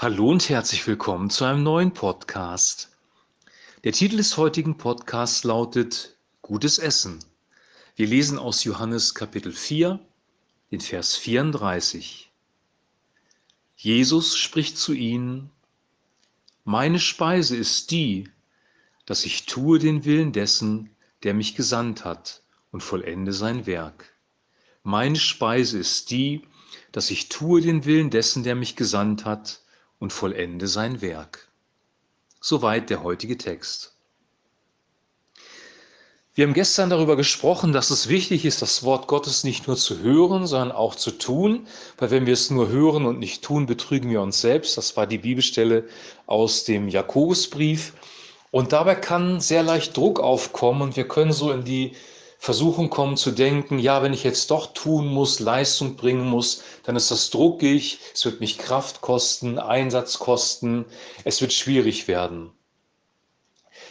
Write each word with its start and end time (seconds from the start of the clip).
Hallo 0.00 0.30
und 0.30 0.48
herzlich 0.48 0.86
willkommen 0.86 1.28
zu 1.28 1.44
einem 1.44 1.64
neuen 1.64 1.92
Podcast. 1.92 2.96
Der 3.82 3.90
Titel 3.90 4.18
des 4.18 4.36
heutigen 4.36 4.76
Podcasts 4.76 5.42
lautet 5.42 6.16
Gutes 6.40 6.78
Essen. 6.78 7.18
Wir 7.96 8.06
lesen 8.06 8.38
aus 8.38 8.62
Johannes 8.62 9.16
Kapitel 9.16 9.50
4, 9.50 9.98
den 10.70 10.80
Vers 10.80 11.16
34. 11.16 12.30
Jesus 13.74 14.36
spricht 14.36 14.78
zu 14.78 14.92
ihnen, 14.92 15.50
Meine 16.62 17.00
Speise 17.00 17.56
ist 17.56 17.90
die, 17.90 18.30
dass 19.04 19.24
ich 19.24 19.46
tue 19.46 19.80
den 19.80 20.04
Willen 20.04 20.30
dessen, 20.30 20.94
der 21.24 21.34
mich 21.34 21.56
gesandt 21.56 22.04
hat, 22.04 22.44
und 22.70 22.84
vollende 22.84 23.32
sein 23.32 23.66
Werk. 23.66 24.14
Meine 24.84 25.18
Speise 25.18 25.76
ist 25.76 26.12
die, 26.12 26.42
dass 26.92 27.10
ich 27.10 27.28
tue 27.28 27.60
den 27.60 27.84
Willen 27.84 28.10
dessen, 28.10 28.44
der 28.44 28.54
mich 28.54 28.76
gesandt 28.76 29.24
hat, 29.24 29.60
und 29.98 30.12
vollende 30.12 30.68
sein 30.68 31.00
Werk. 31.00 31.48
Soweit 32.40 32.90
der 32.90 33.02
heutige 33.02 33.36
Text. 33.36 33.92
Wir 36.38 36.46
haben 36.46 36.54
gestern 36.54 36.88
darüber 36.88 37.16
gesprochen, 37.16 37.72
dass 37.72 37.90
es 37.90 38.08
wichtig 38.08 38.44
ist, 38.44 38.62
das 38.62 38.84
Wort 38.84 39.08
Gottes 39.08 39.42
nicht 39.42 39.66
nur 39.66 39.76
zu 39.76 39.98
hören, 39.98 40.46
sondern 40.46 40.70
auch 40.70 40.94
zu 40.94 41.10
tun, 41.10 41.66
weil 41.96 42.12
wenn 42.12 42.26
wir 42.26 42.34
es 42.34 42.48
nur 42.48 42.68
hören 42.68 43.06
und 43.06 43.18
nicht 43.18 43.42
tun, 43.42 43.66
betrügen 43.66 44.08
wir 44.10 44.22
uns 44.22 44.40
selbst. 44.40 44.76
Das 44.78 44.96
war 44.96 45.08
die 45.08 45.18
Bibelstelle 45.18 45.88
aus 46.26 46.62
dem 46.62 46.88
Jakobusbrief. 46.88 47.92
Und 48.52 48.72
dabei 48.72 48.94
kann 48.94 49.40
sehr 49.40 49.64
leicht 49.64 49.96
Druck 49.96 50.20
aufkommen 50.20 50.82
und 50.82 50.96
wir 50.96 51.08
können 51.08 51.32
so 51.32 51.50
in 51.50 51.64
die 51.64 51.96
Versuchung 52.40 52.88
kommen 52.88 53.16
zu 53.16 53.32
denken, 53.32 53.80
ja, 53.80 54.02
wenn 54.02 54.14
ich 54.14 54.22
jetzt 54.22 54.50
doch 54.52 54.72
tun 54.72 55.08
muss, 55.08 55.40
Leistung 55.40 55.96
bringen 55.96 56.24
muss, 56.24 56.62
dann 56.84 56.94
ist 56.94 57.10
das 57.10 57.30
druckig, 57.30 57.98
es 58.14 58.24
wird 58.24 58.40
mich 58.40 58.58
Kraft 58.58 59.00
kosten, 59.00 59.58
Einsatz 59.58 60.20
kosten, 60.20 60.86
es 61.24 61.40
wird 61.40 61.52
schwierig 61.52 62.06
werden. 62.06 62.52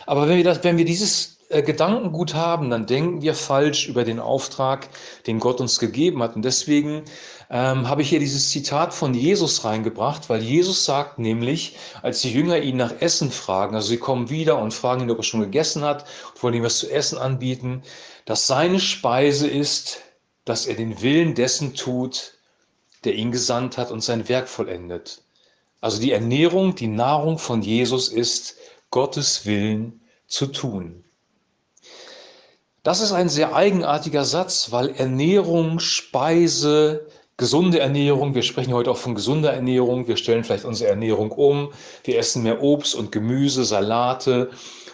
Aber 0.05 0.29
wenn 0.29 0.37
wir, 0.37 0.43
das, 0.45 0.63
wenn 0.63 0.77
wir 0.77 0.85
dieses 0.85 1.36
äh, 1.49 1.61
Gedankengut 1.61 2.33
haben, 2.33 2.69
dann 2.69 2.85
denken 2.85 3.21
wir 3.21 3.33
falsch 3.33 3.87
über 3.87 4.03
den 4.03 4.19
Auftrag, 4.19 4.89
den 5.27 5.39
Gott 5.39 5.61
uns 5.61 5.79
gegeben 5.79 6.21
hat. 6.21 6.35
Und 6.35 6.43
deswegen 6.43 7.03
ähm, 7.49 7.87
habe 7.87 8.01
ich 8.01 8.09
hier 8.09 8.19
dieses 8.19 8.49
Zitat 8.51 8.93
von 8.93 9.13
Jesus 9.13 9.63
reingebracht, 9.63 10.29
weil 10.29 10.41
Jesus 10.41 10.83
sagt 10.83 11.19
nämlich, 11.19 11.77
als 12.01 12.21
die 12.21 12.33
Jünger 12.33 12.59
ihn 12.59 12.75
nach 12.75 12.99
Essen 12.99 13.31
fragen, 13.31 13.75
also 13.75 13.87
sie 13.87 13.97
kommen 13.97 14.29
wieder 14.29 14.57
und 14.57 14.73
fragen 14.73 15.03
ihn, 15.03 15.11
ob 15.11 15.19
er 15.19 15.23
schon 15.23 15.39
gegessen 15.39 15.83
hat 15.83 16.05
und 16.33 16.43
wollen 16.43 16.55
ihm 16.55 16.63
was 16.63 16.79
zu 16.79 16.91
essen 16.91 17.17
anbieten, 17.17 17.83
dass 18.25 18.47
seine 18.47 18.81
Speise 18.81 19.47
ist, 19.47 20.01
dass 20.43 20.65
er 20.65 20.75
den 20.75 21.01
Willen 21.01 21.33
dessen 21.33 21.75
tut, 21.75 22.33
der 23.05 23.15
ihn 23.15 23.31
gesandt 23.31 23.77
hat 23.77 23.91
und 23.91 24.01
sein 24.01 24.27
Werk 24.27 24.49
vollendet. 24.49 25.21
Also 25.79 26.01
die 26.01 26.11
Ernährung, 26.11 26.75
die 26.75 26.87
Nahrung 26.87 27.37
von 27.37 27.61
Jesus 27.61 28.09
ist, 28.09 28.57
Gottes 28.91 29.45
Willen 29.45 30.01
zu 30.27 30.47
tun. 30.47 31.05
Das 32.87 33.01
ist 33.01 33.11
ein 33.11 33.27
sehr 33.27 33.53
eigenartiger 33.53 34.23
Satz, 34.23 34.71
weil 34.71 34.95
Ernährung, 34.95 35.81
Speise, 35.81 37.05
gesunde 37.35 37.79
Ernährung, 37.79 38.33
wir 38.33 38.43
sprechen 38.43 38.73
heute 38.73 38.91
auch 38.91 38.97
von 38.97 39.13
gesunder 39.13 39.51
Ernährung, 39.51 40.07
wir 40.07 40.15
stellen 40.15 40.45
vielleicht 40.45 40.63
unsere 40.63 40.91
Ernährung 40.91 41.33
um, 41.33 41.73
wir 42.05 42.17
essen 42.17 42.43
mehr 42.43 42.63
Obst 42.63 42.95
und 42.95 43.11
Gemüse, 43.11 43.65
Salate, 43.65 44.51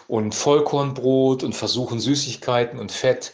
und 0.08 0.34
Vollkornbrot 0.34 1.44
und 1.44 1.54
versuchen 1.54 2.00
Süßigkeiten 2.00 2.80
und 2.80 2.90
Fett 2.90 3.32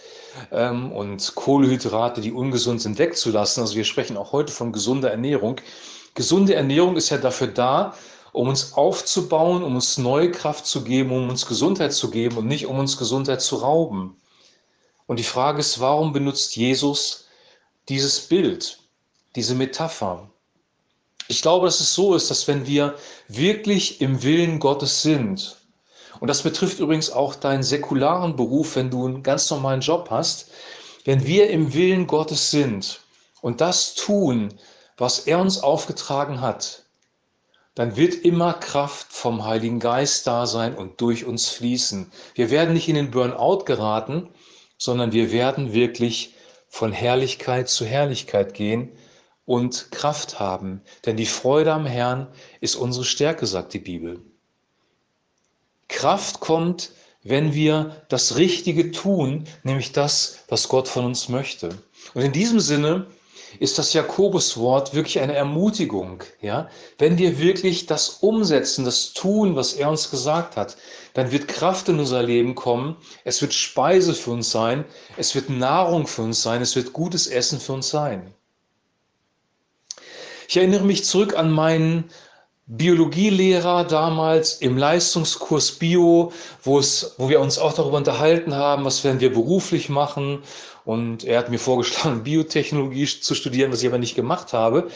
ähm, 0.53 0.93
und 0.93 1.35
Kohlenhydrate, 1.37 2.21
die 2.21 2.31
ungesund 2.31 2.83
sind, 2.83 2.99
wegzulassen. 2.99 3.63
Also 3.63 3.77
wir 3.77 3.85
sprechen 3.85 4.19
auch 4.19 4.33
heute 4.33 4.53
von 4.53 4.73
gesunder 4.73 5.11
Ernährung. 5.11 5.57
Gesunde 6.15 6.55
Ernährung 6.55 6.99
ist 6.99 7.09
ja 7.09 7.17
dafür 7.17 7.47
da, 7.47 7.95
um 8.33 8.49
uns 8.49 8.75
aufzubauen, 8.75 9.63
um 9.63 9.77
uns 9.77 9.97
neue 9.97 10.31
Kraft 10.31 10.67
zu 10.67 10.85
geben, 10.85 11.13
um 11.13 11.31
uns 11.31 11.47
Gesundheit 11.47 11.95
zu 11.95 12.11
geben 12.11 12.37
und 12.37 12.47
nicht 12.47 12.67
um 12.67 12.79
uns 12.79 12.99
Gesundheit 12.99 13.41
zu 13.41 13.57
rauben. 13.57 14.19
Und 15.11 15.19
die 15.19 15.25
Frage 15.25 15.59
ist, 15.59 15.81
warum 15.81 16.13
benutzt 16.13 16.55
Jesus 16.55 17.27
dieses 17.89 18.21
Bild, 18.21 18.79
diese 19.35 19.57
Metapher? 19.57 20.31
Ich 21.27 21.43
glaube, 21.43 21.67
dass 21.67 21.81
es 21.81 21.93
so 21.93 22.15
ist, 22.15 22.31
dass 22.31 22.47
wenn 22.47 22.65
wir 22.65 22.95
wirklich 23.27 24.01
im 24.01 24.23
Willen 24.23 24.61
Gottes 24.61 25.03
sind, 25.03 25.57
und 26.21 26.29
das 26.29 26.43
betrifft 26.43 26.79
übrigens 26.79 27.11
auch 27.11 27.35
deinen 27.35 27.65
säkularen 27.65 28.37
Beruf, 28.37 28.77
wenn 28.77 28.89
du 28.89 29.05
einen 29.05 29.25
ganz 29.25 29.51
normalen 29.51 29.81
Job 29.81 30.11
hast. 30.13 30.53
Wenn 31.05 31.27
wir 31.27 31.51
im 31.51 31.75
Willen 31.75 32.07
Gottes 32.07 32.53
sind 32.53 33.01
und 33.41 33.61
das 33.61 33.97
tun, 33.97 34.55
was 34.97 35.27
er 35.27 35.41
uns 35.41 35.61
aufgetragen 35.61 36.41
hat, 36.41 36.85
dann 37.75 37.97
wird 37.97 38.15
immer 38.15 38.53
Kraft 38.53 39.09
vom 39.13 39.45
Heiligen 39.45 39.81
Geist 39.81 40.29
da 40.29 40.47
sein 40.47 40.77
und 40.77 41.01
durch 41.01 41.25
uns 41.25 41.49
fließen. 41.49 42.13
Wir 42.37 42.51
werden 42.51 42.75
nicht 42.75 42.89
in 42.89 42.95
den 42.95 43.11
Burnout 43.11 43.65
geraten, 43.65 44.33
sondern 44.81 45.13
wir 45.13 45.31
werden 45.31 45.75
wirklich 45.75 46.35
von 46.69 46.91
Herrlichkeit 46.91 47.69
zu 47.69 47.85
Herrlichkeit 47.85 48.55
gehen 48.55 48.91
und 49.45 49.93
Kraft 49.93 50.41
haben. 50.41 50.81
Denn 51.05 51.17
die 51.17 51.27
Freude 51.27 51.73
am 51.73 51.85
Herrn 51.85 52.29
ist 52.61 52.77
unsere 52.77 53.05
Stärke, 53.05 53.47
sagt 53.47 53.75
die 53.75 53.79
Bibel. 53.79 54.21
Kraft 55.89 56.41
kommt, 56.41 56.93
wenn 57.23 57.53
wir 57.53 58.03
das 58.09 58.37
Richtige 58.37 58.91
tun, 58.91 59.45
nämlich 59.65 59.93
das, 59.93 60.45
was 60.49 60.69
Gott 60.69 60.89
von 60.89 61.05
uns 61.05 61.29
möchte. 61.29 61.69
Und 62.15 62.23
in 62.23 62.33
diesem 62.33 62.61
Sinne 62.61 63.07
ist 63.59 63.79
das 63.79 63.93
Jakobuswort 63.93 64.95
wirklich 64.95 65.21
eine 65.21 65.35
Ermutigung. 65.35 66.23
Ja? 66.41 66.69
Wenn 66.99 67.19
wir 67.19 67.39
wirklich 67.39 67.87
das 67.87 68.09
umsetzen, 68.21 68.85
das 68.85 69.13
tun, 69.13 69.57
was 69.57 69.75
er 69.75 69.91
uns 69.91 70.11
gesagt 70.11 70.57
hat, 70.57 70.77
dann 71.15 71.33
wird 71.33 71.49
Kraft 71.49 71.89
in 71.89 71.99
unser 71.99 72.23
Leben 72.23 72.55
kommen, 72.55 72.97
es 73.25 73.43
wird 73.43 73.55
Speise 73.55 74.15
für 74.15 74.31
uns 74.31 74.51
sein, 74.51 74.85
es 75.17 75.35
wird 75.35 75.51
Nahrung 75.51 76.07
für 76.07 76.23
uns 76.23 76.43
sein, 76.43 76.63
es 76.63 76.77
wird 76.77 76.93
gutes 76.93 77.27
Essen 77.27 77.61
für 77.61 77.73
uns 77.73 77.89
sein. 77.89 78.35
Ich 80.49 80.57
erinnere 80.57 80.85
mich 80.85 81.05
zurück 81.05 81.37
an 81.37 81.51
meinen 81.51 82.11
Biologielehrer 82.67 83.85
damals 83.85 84.55
im 84.55 84.77
Leistungskurs 84.77 85.73
Bio, 85.73 86.33
wo, 86.63 86.79
es, 86.79 87.15
wo 87.19 87.29
wir 87.29 87.41
uns 87.41 87.59
auch 87.59 87.73
darüber 87.73 87.97
unterhalten 87.97 88.55
haben, 88.55 88.85
was 88.85 89.03
werden 89.03 89.21
wir 89.21 89.33
beruflich 89.33 89.89
machen. 89.89 90.43
Und 90.85 91.25
er 91.25 91.39
hat 91.39 91.51
mir 91.51 91.59
vorgeschlagen, 91.59 92.23
Biotechnologie 92.25 93.07
zu 93.07 93.35
studieren, 93.35 93.73
was 93.73 93.83
ich 93.83 93.89
aber 93.89 93.99
nicht 93.99 94.15
gemacht 94.15 94.53
habe. 94.53 94.89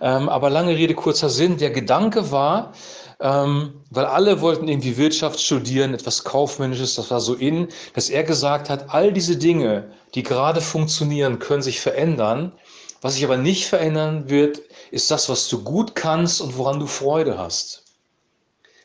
Ähm, 0.00 0.28
aber 0.28 0.50
lange 0.50 0.76
Rede, 0.76 0.94
kurzer 0.94 1.28
Sinn. 1.28 1.58
Der 1.58 1.70
Gedanke 1.70 2.30
war, 2.30 2.72
ähm, 3.20 3.84
weil 3.90 4.04
alle 4.04 4.40
wollten 4.40 4.68
irgendwie 4.68 4.96
Wirtschaft 4.96 5.40
studieren, 5.40 5.94
etwas 5.94 6.24
Kaufmännisches, 6.24 6.94
das 6.94 7.10
war 7.10 7.20
so 7.20 7.34
in, 7.34 7.68
dass 7.94 8.10
er 8.10 8.22
gesagt 8.22 8.70
hat, 8.70 8.94
all 8.94 9.12
diese 9.12 9.36
Dinge, 9.36 9.90
die 10.14 10.22
gerade 10.22 10.60
funktionieren, 10.60 11.38
können 11.38 11.62
sich 11.62 11.80
verändern. 11.80 12.52
Was 13.00 13.14
sich 13.14 13.24
aber 13.24 13.36
nicht 13.36 13.66
verändern 13.66 14.28
wird, 14.28 14.60
ist 14.90 15.10
das, 15.10 15.28
was 15.28 15.48
du 15.48 15.62
gut 15.62 15.94
kannst 15.94 16.40
und 16.40 16.56
woran 16.56 16.80
du 16.80 16.86
Freude 16.86 17.38
hast. 17.38 17.84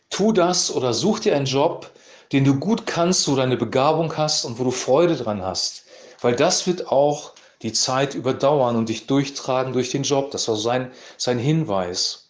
Tu 0.09 0.31
das 0.31 0.69
oder 0.69 0.93
such 0.93 1.21
dir 1.21 1.35
einen 1.35 1.47
Job, 1.47 1.91
den 2.31 2.45
du 2.45 2.59
gut 2.59 2.85
kannst, 2.85 3.27
wo 3.27 3.35
deine 3.35 3.57
Begabung 3.57 4.15
hast 4.15 4.45
und 4.45 4.59
wo 4.59 4.63
du 4.63 4.71
Freude 4.71 5.15
dran 5.15 5.41
hast. 5.41 5.85
Weil 6.21 6.35
das 6.35 6.67
wird 6.67 6.87
auch 6.87 7.33
die 7.63 7.73
Zeit 7.73 8.13
überdauern 8.13 8.75
und 8.75 8.89
dich 8.89 9.07
durchtragen 9.07 9.73
durch 9.73 9.89
den 9.89 10.03
Job. 10.03 10.31
Das 10.31 10.47
war 10.47 10.57
sein, 10.57 10.91
sein 11.17 11.39
Hinweis. 11.39 12.22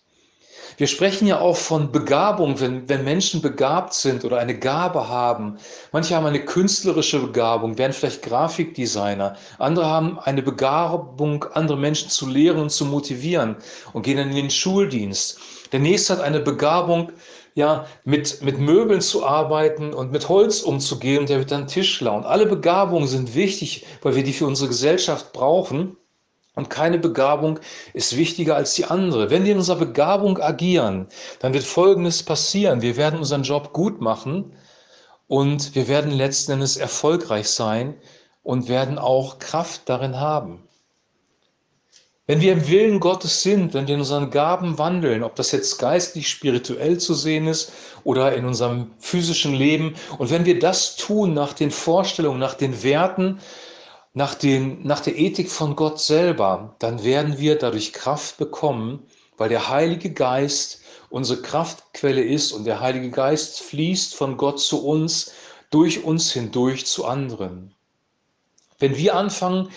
Wir 0.77 0.87
sprechen 0.87 1.27
ja 1.27 1.39
auch 1.39 1.57
von 1.57 1.91
Begabung, 1.91 2.59
wenn, 2.59 2.89
wenn 2.89 3.03
Menschen 3.03 3.41
begabt 3.41 3.93
sind 3.93 4.25
oder 4.25 4.37
eine 4.39 4.57
Gabe 4.57 5.07
haben. 5.07 5.57
Manche 5.91 6.15
haben 6.15 6.25
eine 6.25 6.43
künstlerische 6.43 7.19
Begabung, 7.19 7.77
werden 7.77 7.93
vielleicht 7.93 8.23
Grafikdesigner. 8.23 9.35
Andere 9.59 9.85
haben 9.85 10.19
eine 10.19 10.41
Begabung, 10.41 11.45
andere 11.53 11.77
Menschen 11.77 12.09
zu 12.09 12.27
lehren 12.27 12.59
und 12.59 12.71
zu 12.71 12.85
motivieren 12.85 13.57
und 13.93 14.03
gehen 14.03 14.17
dann 14.17 14.29
in 14.29 14.35
den 14.35 14.49
Schuldienst. 14.49 15.39
Der 15.71 15.79
nächste 15.79 16.13
hat 16.13 16.21
eine 16.21 16.39
Begabung, 16.39 17.11
ja, 17.55 17.85
mit, 18.03 18.41
mit 18.41 18.57
Möbeln 18.57 19.01
zu 19.01 19.25
arbeiten 19.25 19.93
und 19.93 20.11
mit 20.11 20.27
Holz 20.27 20.61
umzugehen, 20.61 21.27
der 21.27 21.37
wird 21.39 21.51
dann 21.51 21.67
Tischler. 21.67 22.13
Und 22.13 22.25
alle 22.25 22.47
Begabungen 22.47 23.07
sind 23.07 23.35
wichtig, 23.35 23.85
weil 24.01 24.15
wir 24.15 24.23
die 24.23 24.33
für 24.33 24.47
unsere 24.47 24.69
Gesellschaft 24.69 25.33
brauchen. 25.33 25.97
Und 26.55 26.69
keine 26.69 26.99
Begabung 26.99 27.59
ist 27.93 28.15
wichtiger 28.15 28.55
als 28.55 28.75
die 28.75 28.85
andere. 28.85 29.31
Wenn 29.31 29.43
wir 29.43 29.53
in 29.53 29.57
unserer 29.57 29.79
Begabung 29.79 30.39
agieren, 30.39 31.07
dann 31.39 31.53
wird 31.53 31.63
Folgendes 31.63 32.21
passieren. 32.21 32.81
Wir 32.81 32.95
werden 32.95 33.19
unseren 33.19 33.43
Job 33.43 33.73
gut 33.73 34.01
machen 34.01 34.53
und 35.27 35.73
wir 35.73 35.87
werden 35.87 36.11
letzten 36.11 36.53
Endes 36.53 36.77
erfolgreich 36.77 37.49
sein 37.49 37.95
und 38.43 38.67
werden 38.67 38.99
auch 38.99 39.39
Kraft 39.39 39.81
darin 39.85 40.19
haben. 40.19 40.67
Wenn 42.25 42.39
wir 42.39 42.53
im 42.53 42.67
Willen 42.69 42.99
Gottes 43.01 43.41
sind, 43.41 43.73
wenn 43.73 43.87
wir 43.87 43.95
in 43.95 43.99
unseren 43.99 44.31
Gaben 44.31 44.77
wandeln, 44.77 45.23
ob 45.23 45.35
das 45.35 45.51
jetzt 45.51 45.77
geistlich, 45.77 46.29
spirituell 46.29 46.97
zu 46.97 47.15
sehen 47.15 47.47
ist 47.47 47.73
oder 48.05 48.33
in 48.35 48.45
unserem 48.45 48.91
physischen 48.99 49.53
Leben, 49.53 49.95
und 50.19 50.29
wenn 50.29 50.45
wir 50.45 50.57
das 50.57 50.95
tun 50.95 51.33
nach 51.33 51.51
den 51.51 51.69
Vorstellungen, 51.69 52.39
nach 52.39 52.53
den 52.53 52.81
Werten, 52.81 53.39
nach, 54.13 54.35
den, 54.35 54.85
nach 54.85 54.99
der 54.99 55.17
Ethik 55.17 55.49
von 55.49 55.75
Gott 55.75 55.99
selber, 55.99 56.75
dann 56.79 57.03
werden 57.03 57.39
wir 57.39 57.57
dadurch 57.57 57.93
Kraft 57.93 58.37
bekommen 58.37 59.07
weil 59.37 59.49
der 59.49 59.69
Heilige 59.69 60.11
Geist 60.11 60.81
unsere 61.09 61.41
Kraftquelle 61.41 62.23
ist 62.23 62.51
und 62.51 62.65
der 62.65 62.79
Heilige 62.79 63.09
Geist 63.09 63.61
fließt 63.61 64.15
von 64.15 64.37
Gott 64.37 64.59
zu 64.59 64.85
uns, 64.85 65.31
durch 65.69 66.03
uns 66.03 66.31
hindurch 66.31 66.85
zu 66.85 67.05
anderen. 67.05 67.73
Wenn 68.79 68.95
wir 68.95 69.15
anfangen, 69.15 69.69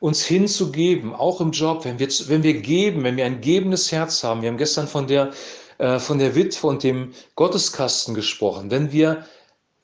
uns 0.00 0.24
hinzugeben, 0.24 1.14
auch 1.14 1.40
im 1.40 1.52
Job, 1.52 1.84
wenn 1.84 1.98
wir, 1.98 2.08
wenn 2.26 2.42
wir 2.42 2.54
geben, 2.60 3.04
wenn 3.04 3.16
wir 3.16 3.24
ein 3.24 3.40
gebendes 3.40 3.90
Herz 3.92 4.22
haben, 4.22 4.42
wir 4.42 4.50
haben 4.50 4.58
gestern 4.58 4.88
von 4.88 5.06
der, 5.06 5.32
äh, 5.78 5.98
von 5.98 6.18
der 6.18 6.34
Witwe 6.34 6.66
und 6.66 6.82
dem 6.82 7.12
Gotteskasten 7.36 8.14
gesprochen, 8.14 8.70
wenn 8.70 8.92
wir 8.92 9.26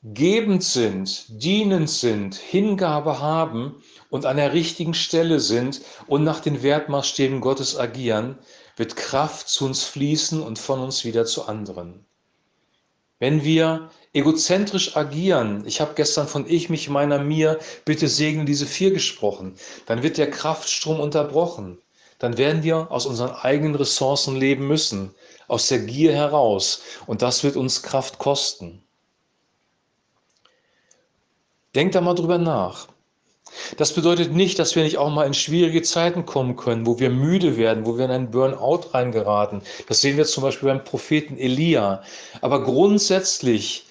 gebend 0.03 0.63
sind, 0.63 1.25
dienend 1.29 1.89
sind, 1.89 2.35
Hingabe 2.35 3.19
haben 3.19 3.81
und 4.11 4.27
an 4.27 4.37
der 4.37 4.53
richtigen 4.53 4.93
Stelle 4.93 5.39
sind 5.39 5.81
und 6.05 6.23
nach 6.23 6.41
den 6.41 6.61
Wertmaßstäben 6.61 7.41
Gottes 7.41 7.79
agieren, 7.79 8.37
wird 8.75 8.95
Kraft 8.95 9.47
zu 9.47 9.65
uns 9.65 9.83
fließen 9.83 10.43
und 10.43 10.59
von 10.59 10.79
uns 10.81 11.03
wieder 11.05 11.25
zu 11.25 11.47
anderen. 11.47 12.05
Wenn 13.19 13.43
wir 13.43 13.89
egozentrisch 14.13 14.97
agieren, 14.97 15.63
ich 15.65 15.79
habe 15.79 15.93
gestern 15.95 16.27
von 16.27 16.45
ich, 16.47 16.69
mich, 16.69 16.89
meiner, 16.89 17.19
mir, 17.19 17.59
bitte 17.85 18.07
segne 18.07 18.45
diese 18.45 18.65
vier 18.65 18.91
gesprochen, 18.91 19.55
dann 19.85 20.03
wird 20.03 20.17
der 20.17 20.29
Kraftstrom 20.29 20.99
unterbrochen. 20.99 21.77
Dann 22.19 22.37
werden 22.37 22.63
wir 22.63 22.91
aus 22.91 23.05
unseren 23.05 23.31
eigenen 23.31 23.75
Ressourcen 23.75 24.35
leben 24.35 24.67
müssen, 24.67 25.15
aus 25.47 25.69
der 25.69 25.79
Gier 25.79 26.13
heraus. 26.13 26.81
Und 27.07 27.21
das 27.21 27.43
wird 27.43 27.55
uns 27.55 27.81
Kraft 27.81 28.17
kosten. 28.17 28.83
Denkt 31.73 31.95
da 31.95 32.01
mal 32.01 32.13
drüber 32.13 32.37
nach. 32.37 32.87
Das 33.77 33.93
bedeutet 33.93 34.33
nicht, 34.33 34.59
dass 34.59 34.75
wir 34.75 34.83
nicht 34.83 34.97
auch 34.97 35.09
mal 35.09 35.25
in 35.25 35.33
schwierige 35.33 35.81
Zeiten 35.81 36.25
kommen 36.25 36.55
können, 36.55 36.85
wo 36.85 36.99
wir 36.99 37.09
müde 37.09 37.57
werden, 37.57 37.85
wo 37.85 37.97
wir 37.97 38.05
in 38.05 38.11
einen 38.11 38.31
Burnout 38.31 38.93
reingeraten. 38.93 39.61
Das 39.87 40.01
sehen 40.01 40.17
wir 40.17 40.25
zum 40.25 40.43
Beispiel 40.43 40.69
beim 40.69 40.83
Propheten 40.83 41.37
Elia. 41.37 42.03
Aber 42.41 42.63
grundsätzlich 42.63 43.85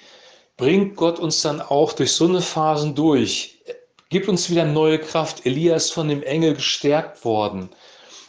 bringt 0.56 0.96
Gott 0.96 1.18
uns 1.18 1.42
dann 1.42 1.60
auch 1.60 1.92
durch 1.92 2.12
so 2.12 2.26
eine 2.26 2.40
Phasen 2.40 2.94
durch, 2.94 3.58
gibt 4.10 4.28
uns 4.28 4.50
wieder 4.50 4.64
neue 4.64 4.98
Kraft. 4.98 5.46
Elia 5.46 5.76
ist 5.76 5.92
von 5.92 6.08
dem 6.08 6.22
Engel 6.22 6.54
gestärkt 6.54 7.24
worden 7.24 7.70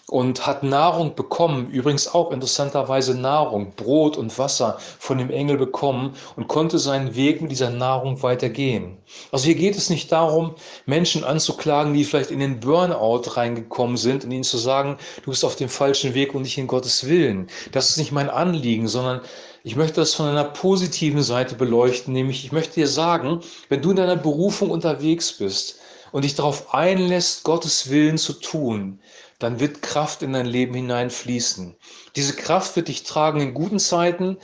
und 0.07 0.45
hat 0.45 0.63
Nahrung 0.63 1.15
bekommen, 1.15 1.69
übrigens 1.71 2.07
auch 2.07 2.31
interessanterweise 2.31 3.15
Nahrung, 3.15 3.73
Brot 3.75 4.17
und 4.17 4.37
Wasser 4.37 4.77
von 4.99 5.17
dem 5.17 5.29
Engel 5.29 5.57
bekommen 5.57 6.15
und 6.35 6.47
konnte 6.47 6.79
seinen 6.79 7.15
Weg 7.15 7.41
mit 7.41 7.51
dieser 7.51 7.69
Nahrung 7.69 8.21
weitergehen. 8.21 8.97
Also 9.31 9.45
hier 9.45 9.55
geht 9.55 9.77
es 9.77 9.89
nicht 9.89 10.11
darum, 10.11 10.55
Menschen 10.85 11.23
anzuklagen, 11.23 11.93
die 11.93 12.03
vielleicht 12.03 12.31
in 12.31 12.39
den 12.39 12.59
Burnout 12.59 13.23
reingekommen 13.35 13.97
sind 13.97 14.25
und 14.25 14.31
ihnen 14.31 14.43
zu 14.43 14.57
sagen, 14.57 14.97
du 15.23 15.29
bist 15.29 15.45
auf 15.45 15.55
dem 15.55 15.69
falschen 15.69 16.13
Weg 16.13 16.35
und 16.35 16.41
nicht 16.41 16.57
in 16.57 16.67
Gottes 16.67 17.07
Willen. 17.07 17.47
Das 17.71 17.89
ist 17.89 17.97
nicht 17.97 18.11
mein 18.11 18.29
Anliegen, 18.29 18.87
sondern 18.87 19.21
ich 19.63 19.75
möchte 19.75 20.01
das 20.01 20.13
von 20.15 20.25
einer 20.27 20.43
positiven 20.43 21.21
Seite 21.21 21.55
beleuchten, 21.55 22.13
nämlich 22.13 22.43
ich 22.43 22.51
möchte 22.51 22.75
dir 22.75 22.87
sagen, 22.87 23.41
wenn 23.69 23.81
du 23.81 23.91
in 23.91 23.97
deiner 23.97 24.15
Berufung 24.15 24.71
unterwegs 24.71 25.33
bist 25.33 25.79
und 26.11 26.25
dich 26.25 26.35
darauf 26.35 26.73
einlässt, 26.73 27.43
Gottes 27.43 27.89
Willen 27.89 28.17
zu 28.17 28.33
tun, 28.33 28.99
dann 29.41 29.59
wird 29.59 29.81
Kraft 29.81 30.21
in 30.21 30.33
dein 30.33 30.45
Leben 30.45 30.75
hineinfließen. 30.75 31.75
Diese 32.15 32.35
Kraft 32.35 32.75
wird 32.75 32.87
dich 32.87 33.03
tragen 33.03 33.41
in 33.41 33.53
guten 33.53 33.79
Zeiten, 33.79 34.37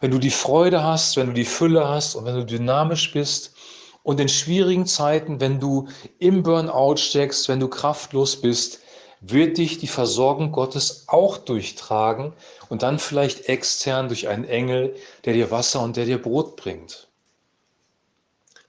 wenn 0.00 0.10
du 0.10 0.18
die 0.18 0.30
Freude 0.30 0.82
hast, 0.82 1.16
wenn 1.16 1.28
du 1.28 1.32
die 1.32 1.44
Fülle 1.44 1.88
hast 1.88 2.16
und 2.16 2.24
wenn 2.24 2.34
du 2.34 2.44
dynamisch 2.44 3.12
bist. 3.12 3.54
Und 4.02 4.18
in 4.18 4.28
schwierigen 4.28 4.86
Zeiten, 4.86 5.40
wenn 5.40 5.60
du 5.60 5.88
im 6.18 6.42
Burnout 6.42 6.96
steckst, 6.96 7.48
wenn 7.48 7.60
du 7.60 7.68
kraftlos 7.68 8.40
bist, 8.40 8.80
wird 9.20 9.58
dich 9.58 9.78
die 9.78 9.86
Versorgung 9.86 10.50
Gottes 10.50 11.04
auch 11.06 11.36
durchtragen 11.36 12.32
und 12.68 12.82
dann 12.82 12.98
vielleicht 12.98 13.48
extern 13.48 14.08
durch 14.08 14.26
einen 14.26 14.44
Engel, 14.44 14.96
der 15.24 15.34
dir 15.34 15.50
Wasser 15.50 15.82
und 15.82 15.96
der 15.96 16.06
dir 16.06 16.20
Brot 16.20 16.56
bringt. 16.56 17.08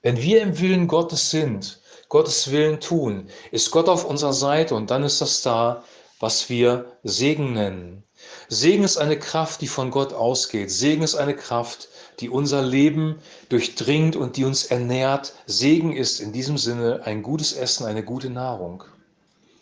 Wenn 0.02 0.20
wir 0.20 0.42
im 0.42 0.60
Willen 0.60 0.86
Gottes 0.86 1.30
sind, 1.30 1.80
Gottes 2.12 2.50
Willen 2.50 2.78
tun, 2.78 3.28
ist 3.52 3.70
Gott 3.70 3.88
auf 3.88 4.04
unserer 4.04 4.34
Seite 4.34 4.74
und 4.74 4.90
dann 4.90 5.02
ist 5.02 5.22
das 5.22 5.40
da, 5.40 5.82
was 6.20 6.50
wir 6.50 6.84
Segen 7.02 7.54
nennen. 7.54 8.04
Segen 8.50 8.84
ist 8.84 8.98
eine 8.98 9.18
Kraft, 9.18 9.62
die 9.62 9.66
von 9.66 9.90
Gott 9.90 10.12
ausgeht. 10.12 10.70
Segen 10.70 11.02
ist 11.02 11.14
eine 11.14 11.34
Kraft, 11.34 11.88
die 12.20 12.28
unser 12.28 12.60
Leben 12.60 13.16
durchdringt 13.48 14.14
und 14.14 14.36
die 14.36 14.44
uns 14.44 14.66
ernährt. 14.66 15.32
Segen 15.46 15.96
ist 15.96 16.20
in 16.20 16.34
diesem 16.34 16.58
Sinne 16.58 17.00
ein 17.06 17.22
gutes 17.22 17.54
Essen, 17.54 17.86
eine 17.86 18.04
gute 18.04 18.28
Nahrung. 18.28 18.84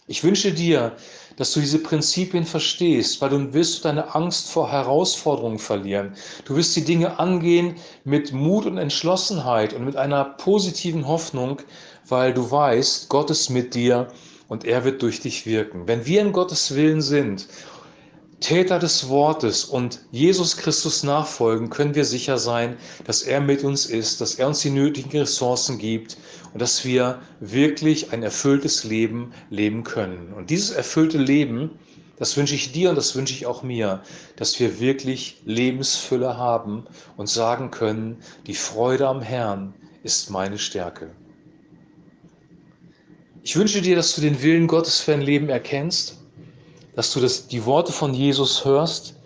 Ich 0.09 0.25
wünsche 0.25 0.51
dir, 0.51 0.97
dass 1.37 1.53
du 1.53 1.61
diese 1.61 1.79
Prinzipien 1.79 2.45
verstehst, 2.45 3.21
weil 3.21 3.31
du 3.31 3.55
wirst 3.55 3.85
deine 3.85 4.13
Angst 4.17 4.51
vor 4.51 4.69
Herausforderungen 4.69 5.61
verlieren. 5.61 6.17
Du 6.47 6.57
wirst 6.57 6.75
die 6.75 6.85
Dinge 6.85 7.21
angehen 7.21 7.77
mit 8.03 8.33
Mut 8.33 8.67
und 8.67 8.77
Entschlossenheit 8.77 9.73
und 9.73 9.85
mit 9.85 9.95
einer 9.95 10.25
positiven 10.25 11.07
Hoffnung, 11.07 11.63
weil 12.11 12.35
du 12.35 12.51
weißt, 12.51 13.09
Gott 13.09 13.31
ist 13.31 13.51
mit 13.51 13.75
dir 13.75 14.09
und 14.49 14.65
er 14.65 14.85
wird 14.85 15.03
durch 15.03 15.21
dich 15.21 15.47
wirken. 15.47 15.87
Wenn 15.87 16.07
wir 16.07 16.21
in 16.21 16.33
Gottes 16.33 16.75
Willen 16.75 17.03
sind, 17.03 17.47
Täter 18.41 18.79
des 18.79 19.09
Wortes 19.11 19.67
und 19.67 20.01
Jesus 20.13 20.57
Christus 20.57 21.03
nachfolgen, 21.03 21.69
können 21.69 21.95
wir 21.95 22.07
sicher 22.07 22.39
sein, 22.39 22.79
dass 23.05 23.23
er 23.23 23.41
mit 23.41 23.65
uns 23.65 23.85
ist, 23.85 24.23
dass 24.23 24.37
er 24.37 24.49
uns 24.49 24.61
die 24.61 24.71
nötigen 24.71 25.21
Ressourcen 25.21 25.79
gibt 25.79 26.17
und 26.55 26.63
dass 26.63 26.85
wir 26.85 27.21
wirklich 27.41 28.13
ein 28.13 28.23
erfülltes 28.23 28.85
Leben 28.85 29.33
leben 29.51 29.85
können. 29.85 30.33
Und 30.33 30.49
dieses 30.49 30.71
erfüllte 30.71 31.19
Leben, 31.19 31.79
das 32.17 32.37
wünsche 32.37 32.55
ich 32.55 32.73
dir 32.73 32.91
und 32.91 32.97
das 32.97 33.15
wünsche 33.15 33.35
ich 33.35 33.45
auch 33.45 33.63
mir, 33.63 34.03
dass 34.37 34.59
wir 34.59 34.81
wirklich 34.81 35.43
Lebensfülle 35.45 36.39
haben 36.39 36.85
und 37.19 37.29
sagen 37.29 37.71
können, 37.71 38.19
die 38.47 38.55
Freude 38.55 39.07
am 39.07 39.21
Herrn 39.21 39.75
ist 40.03 40.31
meine 40.31 40.59
Stärke. 40.59 41.11
Ich 43.51 43.57
wünsche 43.57 43.83
dir, 43.83 43.97
dass 43.97 44.15
du 44.15 44.21
den 44.21 44.41
Willen 44.43 44.69
Gottes 44.69 45.01
für 45.01 45.11
dein 45.11 45.23
Leben 45.23 45.49
erkennst, 45.49 46.19
dass 46.95 47.13
du 47.13 47.19
das, 47.19 47.49
die 47.49 47.65
Worte 47.65 47.91
von 47.91 48.15
Jesus 48.15 48.65
hörst, 48.65 49.17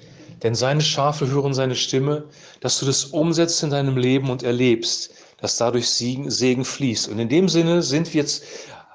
denn 0.43 0.55
seine 0.55 0.81
Schafe 0.81 1.29
hören 1.29 1.53
seine 1.53 1.75
Stimme, 1.75 2.25
dass 2.61 2.79
du 2.79 2.87
das 2.87 3.05
umsetzt 3.05 3.62
in 3.62 3.69
deinem 3.69 3.99
Leben 3.99 4.31
und 4.31 4.43
erlebst, 4.43 5.11
dass 5.43 5.59
dadurch 5.59 5.91
Segen, 5.91 6.31
Segen 6.31 6.65
fließt. 6.65 7.09
Und 7.09 7.19
in 7.19 7.29
dem 7.29 7.50
Sinne 7.50 7.82
sind 7.82 8.15
wir 8.15 8.23
jetzt 8.23 8.44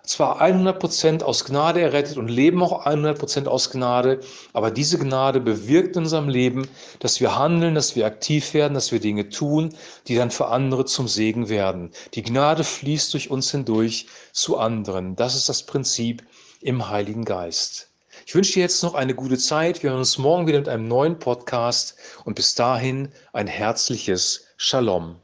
zwar 0.09 0.41
100% 0.41 1.23
aus 1.23 1.45
Gnade 1.45 1.81
errettet 1.81 2.17
und 2.17 2.27
leben 2.29 2.63
auch 2.63 2.85
100% 2.85 3.45
aus 3.47 3.69
Gnade, 3.69 4.19
aber 4.53 4.71
diese 4.71 4.97
Gnade 4.97 5.39
bewirkt 5.39 5.95
in 5.95 6.03
unserem 6.03 6.29
Leben, 6.29 6.67
dass 6.99 7.21
wir 7.21 7.37
handeln, 7.37 7.75
dass 7.75 7.95
wir 7.95 8.05
aktiv 8.05 8.53
werden, 8.53 8.73
dass 8.73 8.91
wir 8.91 8.99
Dinge 8.99 9.29
tun, 9.29 9.75
die 10.07 10.15
dann 10.15 10.31
für 10.31 10.47
andere 10.47 10.85
zum 10.85 11.07
Segen 11.07 11.47
werden. 11.49 11.91
Die 12.15 12.23
Gnade 12.23 12.63
fließt 12.63 13.13
durch 13.13 13.29
uns 13.29 13.51
hindurch 13.51 14.07
zu 14.31 14.57
anderen. 14.57 15.15
Das 15.15 15.35
ist 15.35 15.47
das 15.47 15.63
Prinzip 15.63 16.23
im 16.59 16.89
Heiligen 16.89 17.23
Geist. 17.23 17.89
Ich 18.25 18.35
wünsche 18.35 18.53
dir 18.53 18.61
jetzt 18.61 18.83
noch 18.83 18.95
eine 18.95 19.13
gute 19.15 19.37
Zeit. 19.37 19.83
Wir 19.83 19.91
hören 19.91 19.99
uns 19.99 20.17
morgen 20.17 20.47
wieder 20.47 20.59
mit 20.59 20.69
einem 20.69 20.87
neuen 20.87 21.19
Podcast 21.19 21.95
und 22.25 22.33
bis 22.35 22.55
dahin 22.55 23.09
ein 23.31 23.47
herzliches 23.47 24.45
Shalom. 24.57 25.17